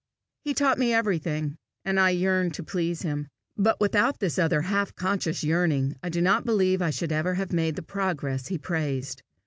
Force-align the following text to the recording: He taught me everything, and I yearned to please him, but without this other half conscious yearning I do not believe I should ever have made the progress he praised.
He 0.43 0.55
taught 0.55 0.79
me 0.79 0.91
everything, 0.91 1.57
and 1.85 1.99
I 1.99 2.09
yearned 2.09 2.55
to 2.55 2.63
please 2.63 3.03
him, 3.03 3.27
but 3.55 3.79
without 3.79 4.19
this 4.19 4.39
other 4.39 4.61
half 4.63 4.95
conscious 4.95 5.43
yearning 5.43 5.95
I 6.01 6.09
do 6.09 6.21
not 6.21 6.43
believe 6.43 6.81
I 6.81 6.89
should 6.89 7.11
ever 7.11 7.35
have 7.35 7.53
made 7.53 7.75
the 7.75 7.83
progress 7.83 8.47
he 8.47 8.57
praised. 8.57 9.21